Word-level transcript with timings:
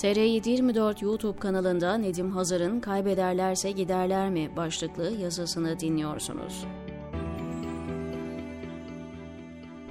TR724 0.00 1.04
YouTube 1.04 1.38
kanalında 1.38 1.98
Nedim 1.98 2.30
Hazar'ın 2.30 2.80
Kaybederlerse 2.80 3.70
Giderler 3.70 4.30
mi 4.30 4.50
başlıklı 4.56 5.12
yazısını 5.22 5.80
dinliyorsunuz. 5.80 6.64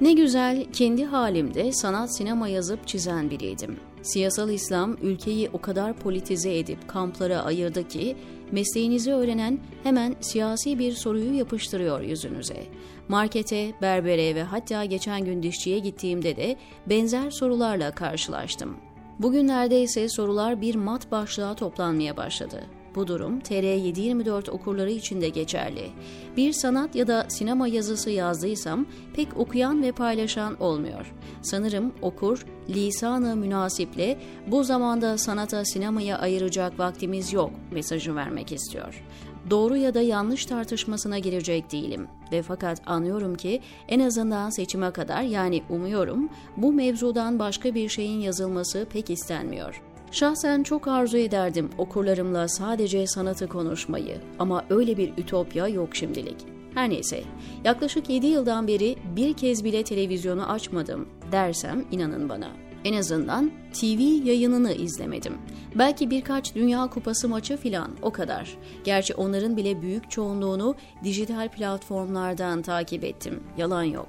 Ne 0.02 0.14
güzel 0.14 0.66
kendi 0.74 1.06
halimde 1.06 1.72
sanat 1.72 2.18
sinema 2.18 2.48
yazıp 2.48 2.88
çizen 2.88 3.30
biriydim. 3.30 3.80
Siyasal 4.02 4.50
İslam 4.50 4.98
ülkeyi 5.02 5.50
o 5.54 5.62
kadar 5.62 5.94
politize 5.94 6.58
edip 6.58 6.88
kamplara 6.88 7.42
ayırdı 7.42 7.88
ki 7.88 8.16
mesleğinizi 8.52 9.14
öğrenen 9.14 9.60
hemen 9.84 10.16
siyasi 10.22 10.80
bir 10.80 10.92
soruyu 10.92 11.34
yapıştırıyor 11.34 12.02
yüzünüze. 12.02 12.64
Markete, 13.08 13.72
berbere 13.82 14.36
ve 14.36 14.44
hatta 14.44 14.86
geçen 14.86 15.26
gün 15.26 15.44
dişçiye 15.44 15.80
gittiğimde 15.80 16.36
de 16.36 16.56
benzer 16.86 17.32
sorularla 17.32 17.92
karşılaştım. 17.92 18.89
Bugünlerde 19.20 19.82
ise 19.82 20.10
sorular 20.10 20.62
bir 20.62 20.76
mat 20.76 21.12
başlığa 21.12 21.56
toplanmaya 21.56 22.18
başladı. 22.18 22.64
Bu 22.96 23.08
durum 23.08 23.40
TR724 23.40 24.52
okurları 24.52 24.92
için 24.92 25.22
de 25.22 25.30
geçerli. 25.30 25.90
Bir 26.38 26.54
sanat 26.54 26.96
ya 26.96 27.08
da 27.08 27.26
sinema 27.30 27.68
yazısı 27.68 28.10
yazdıysam 28.10 28.86
pek 29.14 29.38
okuyan 29.38 29.84
ve 29.84 29.92
paylaşan 29.92 30.62
olmuyor. 30.62 31.14
Sanırım 31.42 31.94
okur 32.02 32.46
lisanı 32.70 33.36
münasiple 33.36 34.20
bu 34.48 34.64
zamanda 34.64 35.18
sanata 35.18 35.66
sinemaya 35.66 36.18
ayıracak 36.18 36.80
vaktimiz 36.80 37.34
yok 37.34 37.52
mesajı 37.72 38.16
vermek 38.16 38.52
istiyor. 38.52 39.04
Doğru 39.50 39.78
ya 39.78 39.94
da 39.94 40.02
yanlış 40.02 40.46
tartışmasına 40.46 41.20
girecek 41.20 41.72
değilim 41.72 42.08
ve 42.32 42.42
fakat 42.42 42.82
anlıyorum 42.86 43.36
ki 43.36 43.62
en 43.88 44.00
azından 44.00 44.50
seçime 44.50 44.92
kadar 44.92 45.22
yani 45.22 45.64
umuyorum 45.70 46.30
bu 46.58 46.74
mevzudan 46.74 47.40
başka 47.40 47.76
bir 47.76 47.90
şeyin 47.90 48.20
yazılması 48.20 48.88
pek 48.94 49.10
istenmiyor. 49.10 49.82
Şahsen 50.12 50.64
çok 50.64 50.88
arzu 50.88 51.18
ederdim 51.18 51.70
okurlarımla 51.78 52.48
sadece 52.48 53.08
sanatı 53.08 53.48
konuşmayı 53.48 54.22
ama 54.40 54.66
öyle 54.70 54.98
bir 54.98 55.14
ütopya 55.18 55.68
yok 55.68 55.96
şimdilik. 55.96 56.38
Her 56.74 56.90
neyse, 56.90 57.24
yaklaşık 57.64 58.10
7 58.10 58.26
yıldan 58.26 58.68
beri 58.68 58.96
bir 59.16 59.34
kez 59.34 59.64
bile 59.64 59.84
televizyonu 59.84 60.52
açmadım 60.52 61.10
dersem 61.32 61.86
inanın 61.92 62.30
bana. 62.30 62.69
En 62.86 62.94
azından 62.94 63.52
TV 63.74 64.02
yayınını 64.28 64.74
izlemedim. 64.74 65.38
Belki 65.76 66.10
birkaç 66.10 66.56
Dünya 66.56 66.88
Kupası 66.88 67.30
maçı 67.30 67.58
filan 67.58 67.92
o 68.02 68.12
kadar. 68.12 68.58
Gerçi 68.84 69.14
onların 69.14 69.58
bile 69.58 69.82
büyük 69.82 70.12
çoğunluğunu 70.12 70.76
dijital 71.04 71.50
platformlardan 71.50 72.62
takip 72.62 73.04
ettim. 73.04 73.44
Yalan 73.58 73.84
yok. 73.84 74.08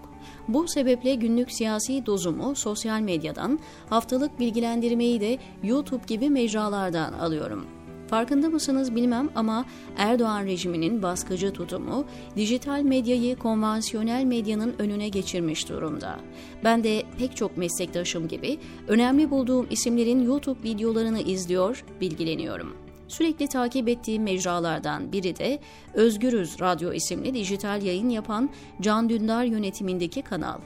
Bu 0.49 0.69
sebeple 0.69 1.15
günlük 1.15 1.53
siyasi 1.53 2.07
dozumu 2.07 2.55
sosyal 2.57 3.01
medyadan, 3.01 3.59
haftalık 3.89 4.41
bilgilendirmeyi 4.41 5.21
de 5.21 5.39
YouTube 5.63 6.03
gibi 6.07 6.31
mecralardan 6.31 7.13
alıyorum. 7.13 7.67
Farkında 8.11 8.51
mısınız 8.51 8.95
bilmem 8.95 9.31
ama 9.35 9.65
Erdoğan 9.97 10.45
rejiminin 10.45 11.03
baskıcı 11.03 11.53
tutumu 11.53 12.05
dijital 12.37 12.83
medyayı 12.83 13.37
konvansiyonel 13.37 14.25
medyanın 14.25 14.75
önüne 14.79 15.09
geçirmiş 15.09 15.69
durumda. 15.69 16.21
Ben 16.65 16.85
de 16.85 17.03
pek 17.19 17.37
çok 17.37 17.57
meslektaşım 17.57 18.29
gibi 18.29 18.59
önemli 18.89 19.31
bulduğum 19.31 19.67
isimlerin 19.71 20.21
YouTube 20.21 20.63
videolarını 20.63 21.21
izliyor, 21.21 21.85
bilgileniyorum. 22.01 22.90
Sürekli 23.11 23.49
takip 23.49 23.89
ettiğim 23.89 24.23
mecralardan 24.23 25.13
biri 25.13 25.37
de 25.37 25.59
Özgürüz 25.95 26.61
Radyo 26.61 26.93
isimli 26.93 27.35
dijital 27.35 27.83
yayın 27.83 28.09
yapan 28.09 28.51
Can 28.81 29.09
Dündar 29.09 29.45
yönetimindeki 29.45 30.23
kanal. 30.23 30.59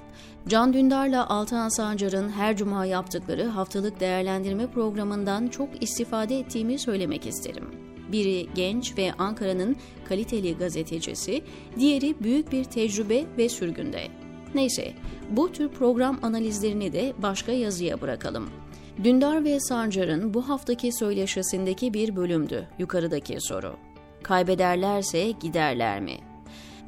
Can 0.48 0.72
Dündar'la 0.72 1.28
Altan 1.28 1.68
Sancar'ın 1.68 2.28
her 2.28 2.56
cuma 2.56 2.86
yaptıkları 2.86 3.44
haftalık 3.44 4.00
değerlendirme 4.00 4.66
programından 4.66 5.48
çok 5.48 5.82
istifade 5.82 6.38
ettiğimi 6.38 6.78
söylemek 6.78 7.26
isterim. 7.26 7.70
Biri 8.12 8.46
genç 8.54 8.98
ve 8.98 9.12
Ankara'nın 9.18 9.77
kaliteli 10.04 10.56
gazetecisi, 10.56 11.44
diğeri 11.78 12.14
büyük 12.20 12.52
bir 12.52 12.64
tecrübe 12.64 13.24
ve 13.38 13.48
sürgünde. 13.48 14.08
Neyse, 14.54 14.92
bu 15.30 15.52
tür 15.52 15.68
program 15.68 16.18
analizlerini 16.22 16.92
de 16.92 17.12
başka 17.22 17.52
yazıya 17.52 18.00
bırakalım. 18.00 18.50
Dündar 19.02 19.44
ve 19.44 19.60
Sancar'ın 19.60 20.34
bu 20.34 20.48
haftaki 20.48 20.92
söyleşisindeki 20.92 21.94
bir 21.94 22.16
bölümdü 22.16 22.68
yukarıdaki 22.78 23.36
soru. 23.40 23.77
Kaybederlerse 24.22 25.30
giderler 25.30 26.00
mi? 26.00 26.16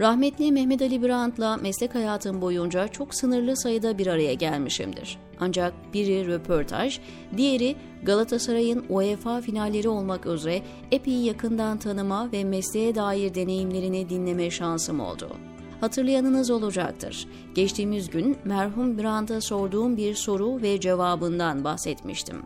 Rahmetli 0.00 0.53
Mehmet 0.53 0.83
Ali 0.83 1.03
Brandt'la 1.03 1.56
meslek 1.56 1.95
hayatım 1.95 2.41
boyunca 2.41 2.89
çok 2.89 3.15
sınırlı 3.15 3.56
sayıda 3.56 3.99
bir 3.99 4.06
araya 4.06 4.34
gelmişimdir. 4.34 5.19
Ancak 5.41 5.72
biri 5.95 6.27
röportaj, 6.27 7.00
diğeri 7.37 7.77
Galatasaray'ın 8.03 8.84
UEFA 8.89 9.41
finalleri 9.41 9.89
olmak 9.89 10.27
üzere 10.27 10.62
epey 10.91 11.15
yakından 11.15 11.78
tanıma 11.78 12.33
ve 12.33 12.45
mesleğe 12.45 12.95
dair 12.95 13.34
deneyimlerini 13.34 14.09
dinleme 14.09 14.50
şansım 14.50 15.00
oldu. 15.00 15.37
Hatırlayanınız 15.81 16.51
olacaktır. 16.51 17.29
Geçtiğimiz 17.55 18.11
gün 18.11 18.37
merhum 18.45 18.99
Brandt'a 18.99 19.41
sorduğum 19.41 19.97
bir 19.97 20.15
soru 20.15 20.63
ve 20.63 20.81
cevabından 20.81 21.65
bahsetmiştim. 21.65 22.43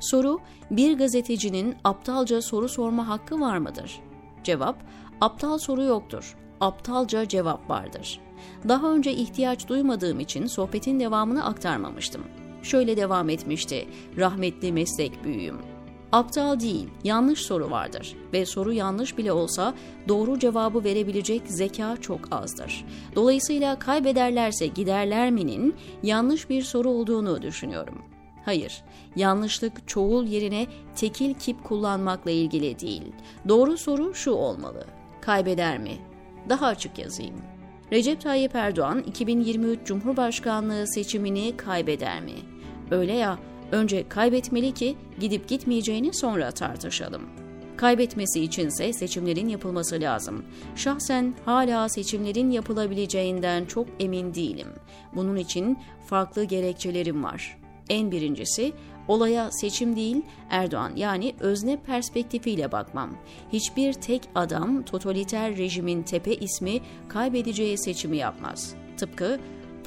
Soru, 0.00 0.38
bir 0.70 0.98
gazetecinin 0.98 1.76
aptalca 1.84 2.42
soru 2.42 2.68
sorma 2.68 3.08
hakkı 3.08 3.40
var 3.40 3.58
mıdır? 3.58 4.00
Cevap, 4.44 4.76
aptal 5.20 5.58
soru 5.58 5.82
yoktur 5.82 6.36
aptalca 6.60 7.28
cevap 7.28 7.70
vardır. 7.70 8.20
Daha 8.68 8.92
önce 8.92 9.12
ihtiyaç 9.12 9.68
duymadığım 9.68 10.20
için 10.20 10.46
sohbetin 10.46 11.00
devamını 11.00 11.44
aktarmamıştım. 11.44 12.24
Şöyle 12.62 12.96
devam 12.96 13.28
etmişti 13.28 13.88
rahmetli 14.16 14.72
meslek 14.72 15.24
büyüğüm. 15.24 15.58
Aptal 16.12 16.60
değil, 16.60 16.88
yanlış 17.04 17.40
soru 17.40 17.70
vardır 17.70 18.16
ve 18.32 18.46
soru 18.46 18.72
yanlış 18.72 19.18
bile 19.18 19.32
olsa 19.32 19.74
doğru 20.08 20.38
cevabı 20.38 20.84
verebilecek 20.84 21.42
zeka 21.46 21.96
çok 22.00 22.20
azdır. 22.30 22.84
Dolayısıyla 23.16 23.78
kaybederlerse 23.78 24.66
giderler 24.66 25.30
mi'nin 25.30 25.74
yanlış 26.02 26.50
bir 26.50 26.62
soru 26.62 26.88
olduğunu 26.88 27.42
düşünüyorum. 27.42 28.02
Hayır, 28.44 28.82
yanlışlık 29.16 29.88
çoğul 29.88 30.26
yerine 30.26 30.66
tekil 30.96 31.34
kip 31.34 31.64
kullanmakla 31.64 32.30
ilgili 32.30 32.78
değil. 32.78 33.12
Doğru 33.48 33.78
soru 33.78 34.14
şu 34.14 34.30
olmalı. 34.30 34.86
Kaybeder 35.20 35.78
mi? 35.78 35.98
Daha 36.48 36.66
açık 36.66 36.98
yazayım. 36.98 37.36
Recep 37.92 38.20
Tayyip 38.20 38.54
Erdoğan 38.54 38.98
2023 38.98 39.78
Cumhurbaşkanlığı 39.84 40.86
seçimini 40.86 41.56
kaybeder 41.56 42.20
mi? 42.20 42.34
Öyle 42.90 43.12
ya, 43.12 43.38
önce 43.72 44.08
kaybetmeli 44.08 44.74
ki 44.74 44.96
gidip 45.20 45.48
gitmeyeceğini 45.48 46.14
sonra 46.14 46.50
tartışalım. 46.50 47.22
Kaybetmesi 47.76 48.40
içinse 48.40 48.92
seçimlerin 48.92 49.48
yapılması 49.48 50.00
lazım. 50.00 50.44
Şahsen 50.76 51.34
hala 51.44 51.88
seçimlerin 51.88 52.50
yapılabileceğinden 52.50 53.64
çok 53.64 53.86
emin 54.00 54.34
değilim. 54.34 54.68
Bunun 55.14 55.36
için 55.36 55.78
farklı 56.06 56.44
gerekçelerim 56.44 57.24
var. 57.24 57.58
En 57.88 58.10
birincisi 58.10 58.72
olaya 59.08 59.50
seçim 59.50 59.96
değil 59.96 60.22
Erdoğan 60.50 60.92
yani 60.96 61.34
özne 61.40 61.76
perspektifiyle 61.76 62.72
bakmam. 62.72 63.16
Hiçbir 63.52 63.92
tek 63.92 64.22
adam 64.34 64.82
totaliter 64.82 65.56
rejimin 65.56 66.02
tepe 66.02 66.34
ismi 66.34 66.80
kaybedeceği 67.08 67.78
seçimi 67.78 68.16
yapmaz. 68.16 68.74
Tıpkı 68.96 69.40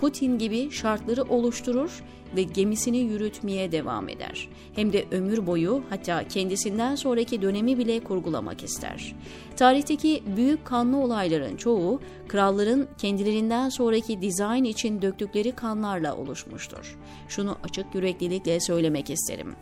Putin 0.04 0.38
gibi 0.38 0.72
şartları 0.72 1.24
oluşturur 1.24 2.04
ve 2.36 2.44
gemisini 2.44 2.98
yürütmeye 2.98 3.72
devam 3.72 4.10
eder. 4.10 4.50
Hem 4.76 4.94
de 4.94 5.06
ömür 5.12 5.48
boyu 5.48 5.84
hatta 5.90 6.28
kendisinden 6.28 6.96
sonraki 6.96 7.42
dönemi 7.42 7.78
bile 7.78 8.00
kurgulamak 8.00 8.64
ister. 8.64 9.16
Tarihteki 9.56 10.24
büyük 10.36 10.66
kanlı 10.66 10.98
olayların 10.98 11.58
çoğu 11.58 12.02
kralların 12.28 12.88
kendilerinden 12.98 13.70
sonraki 13.70 14.22
dizayn 14.22 14.64
için 14.64 15.02
döktükleri 15.02 15.52
kanlarla 15.52 16.18
oluşmuştur. 16.18 16.98
Şunu 17.28 17.58
açık 17.64 17.96
yüreklilikle 17.96 18.60
söylemek 18.60 19.10
isterim. 19.10 19.56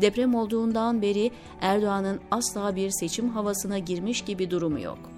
Deprem 0.00 0.34
olduğundan 0.34 1.02
beri 1.02 1.30
Erdoğan'ın 1.60 2.20
asla 2.30 2.76
bir 2.76 2.90
seçim 2.90 3.28
havasına 3.28 3.78
girmiş 3.78 4.22
gibi 4.22 4.50
durumu 4.50 4.80
yok. 4.80 5.17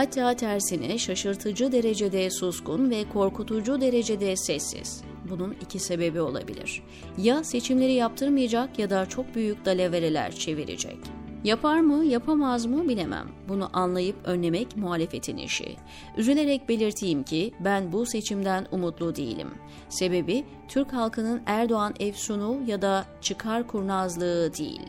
Hatta 0.00 0.36
tersine 0.36 0.98
şaşırtıcı 0.98 1.72
derecede 1.72 2.30
suskun 2.30 2.90
ve 2.90 3.04
korkutucu 3.12 3.80
derecede 3.80 4.36
sessiz. 4.36 5.02
Bunun 5.30 5.56
iki 5.60 5.78
sebebi 5.78 6.20
olabilir. 6.20 6.82
Ya 7.18 7.44
seçimleri 7.44 7.92
yaptırmayacak 7.92 8.78
ya 8.78 8.90
da 8.90 9.06
çok 9.06 9.34
büyük 9.34 9.64
dalavereler 9.64 10.32
çevirecek. 10.32 10.98
Yapar 11.44 11.80
mı, 11.80 12.04
yapamaz 12.04 12.66
mı 12.66 12.88
bilemem. 12.88 13.28
Bunu 13.48 13.70
anlayıp 13.72 14.16
önlemek 14.24 14.76
muhalefetin 14.76 15.36
işi. 15.36 15.76
Üzülerek 16.16 16.68
belirteyim 16.68 17.22
ki 17.22 17.52
ben 17.60 17.92
bu 17.92 18.06
seçimden 18.06 18.66
umutlu 18.70 19.16
değilim. 19.16 19.48
Sebebi 19.88 20.44
Türk 20.68 20.92
halkının 20.92 21.42
Erdoğan 21.46 21.94
efsunu 22.00 22.58
ya 22.66 22.82
da 22.82 23.04
çıkar 23.20 23.66
kurnazlığı 23.66 24.54
değil. 24.58 24.80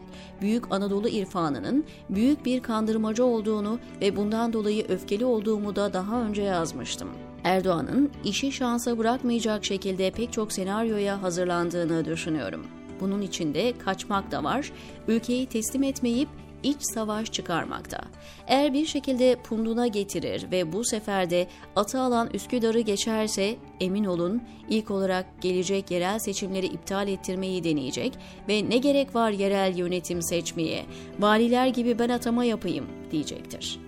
Büyük 0.42 0.72
Anadolu 0.72 1.10
irfanının 1.10 1.86
büyük 2.10 2.46
bir 2.46 2.62
kandırmacı 2.62 3.26
olduğunu 3.26 3.80
ve 4.02 4.16
bundan 4.16 4.54
dolayı 4.54 4.86
öfkeli 4.90 5.26
olduğumu 5.26 5.76
da 5.76 5.94
daha 5.94 6.22
önce 6.22 6.42
yazmıştım. 6.42 7.10
Erdoğan'ın 7.44 8.12
işi 8.24 8.52
şansa 8.52 8.98
bırakmayacak 8.98 9.66
şekilde 9.66 10.12
pek 10.12 10.34
çok 10.34 10.52
senaryoya 10.52 11.22
hazırlandığını 11.22 12.06
düşünüyorum. 12.06 12.81
Bunun 13.02 13.22
içinde 13.22 13.78
kaçmak 13.78 14.32
da 14.32 14.44
var, 14.44 14.72
ülkeyi 15.08 15.46
teslim 15.46 15.84
etmeyip 15.84 16.30
iç 16.64 16.78
savaş 16.82 17.32
çıkarmakta. 17.32 17.98
Eğer 18.48 18.74
bir 18.74 18.86
şekilde 18.86 19.36
punduna 19.36 19.88
getirir 19.88 20.52
ve 20.52 20.74
bu 20.74 20.84
sefer 20.86 21.30
de 21.30 21.48
atı 21.76 22.00
alan 22.00 22.30
Üsküdar'ı 22.34 22.80
geçerse 22.80 23.56
emin 23.80 24.06
olun 24.06 24.42
ilk 24.70 24.92
olarak 24.92 25.42
gelecek 25.42 25.92
yerel 25.92 26.20
seçimleri 26.20 26.66
iptal 26.66 27.08
ettirmeyi 27.08 27.64
deneyecek 27.64 28.18
ve 28.50 28.70
ne 28.70 28.78
gerek 28.78 29.16
var 29.16 29.32
yerel 29.32 29.78
yönetim 29.78 30.22
seçmeye, 30.22 30.86
valiler 31.20 31.68
gibi 31.68 32.00
ben 32.00 32.10
atama 32.10 32.46
yapayım 32.46 32.86
diyecektir. 33.12 33.80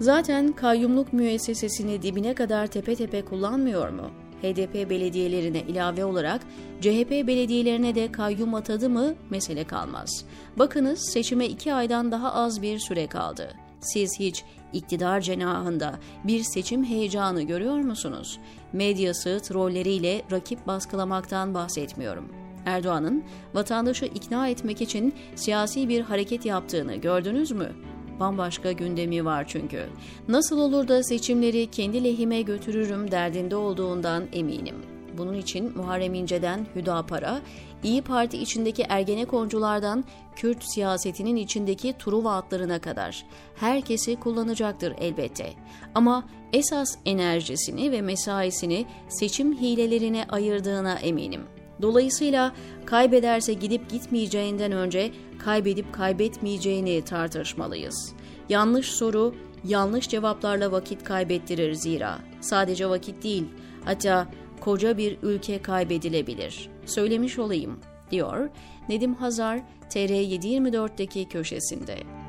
Zaten 0.00 0.52
kayyumluk 0.52 1.12
müessesesini 1.12 2.02
dibine 2.02 2.34
kadar 2.34 2.66
tepe 2.66 2.94
tepe 2.94 3.24
kullanmıyor 3.24 3.88
mu? 3.88 4.10
HDP 4.42 4.90
belediyelerine 4.90 5.60
ilave 5.60 6.04
olarak 6.04 6.40
CHP 6.80 7.10
belediyelerine 7.10 7.94
de 7.94 8.12
kayyum 8.12 8.54
atadı 8.54 8.90
mı 8.90 9.14
mesele 9.30 9.64
kalmaz. 9.64 10.24
Bakınız 10.56 11.10
seçime 11.12 11.46
iki 11.46 11.74
aydan 11.74 12.12
daha 12.12 12.32
az 12.32 12.62
bir 12.62 12.78
süre 12.78 13.06
kaldı. 13.06 13.54
Siz 13.80 14.18
hiç 14.18 14.44
iktidar 14.72 15.20
cenahında 15.20 15.98
bir 16.24 16.42
seçim 16.42 16.84
heyecanı 16.84 17.42
görüyor 17.42 17.78
musunuz? 17.78 18.38
Medyası, 18.72 19.40
trolleriyle 19.42 20.22
rakip 20.30 20.66
baskılamaktan 20.66 21.54
bahsetmiyorum. 21.54 22.28
Erdoğan'ın 22.66 23.24
vatandaşı 23.54 24.04
ikna 24.04 24.48
etmek 24.48 24.80
için 24.80 25.14
siyasi 25.34 25.88
bir 25.88 26.00
hareket 26.00 26.46
yaptığını 26.46 26.94
gördünüz 26.94 27.50
mü? 27.50 27.72
Bambaşka 28.20 28.72
gündemi 28.72 29.24
var 29.24 29.44
çünkü. 29.48 29.86
Nasıl 30.28 30.58
olur 30.58 30.88
da 30.88 31.02
seçimleri 31.02 31.66
kendi 31.66 32.04
lehime 32.04 32.42
götürürüm 32.42 33.10
derdinde 33.10 33.56
olduğundan 33.56 34.24
eminim. 34.32 34.76
Bunun 35.18 35.34
için 35.34 35.76
Muharrem 35.76 36.14
İnce'den 36.14 36.66
Hüdapar'a, 36.76 37.40
İyi 37.84 38.02
Parti 38.02 38.38
içindeki 38.38 38.82
Ergenekonculardan 38.88 40.04
Kürt 40.36 40.64
siyasetinin 40.64 41.36
içindeki 41.36 41.94
Truva 41.98 42.36
atlarına 42.36 42.80
kadar 42.80 43.26
herkesi 43.56 44.16
kullanacaktır 44.16 44.94
elbette. 45.00 45.52
Ama 45.94 46.24
esas 46.52 46.96
enerjisini 47.04 47.92
ve 47.92 48.02
mesaisini 48.02 48.86
seçim 49.08 49.52
hilelerine 49.60 50.24
ayırdığına 50.28 50.94
eminim. 50.94 51.42
Dolayısıyla 51.82 52.52
kaybederse 52.86 53.52
gidip 53.52 53.90
gitmeyeceğinden 53.90 54.72
önce 54.72 55.10
kaybedip 55.38 55.92
kaybetmeyeceğini 55.92 57.02
tartışmalıyız. 57.02 58.14
Yanlış 58.48 58.86
soru 58.86 59.34
yanlış 59.64 60.08
cevaplarla 60.08 60.72
vakit 60.72 61.04
kaybettirir 61.04 61.74
zira. 61.74 62.18
Sadece 62.40 62.88
vakit 62.88 63.22
değil, 63.22 63.44
hatta 63.84 64.26
koca 64.60 64.98
bir 64.98 65.18
ülke 65.22 65.62
kaybedilebilir. 65.62 66.68
Söylemiş 66.86 67.38
olayım, 67.38 67.80
diyor 68.10 68.48
Nedim 68.88 69.14
Hazar 69.14 69.60
TR724'deki 69.90 71.28
köşesinde. 71.28 72.19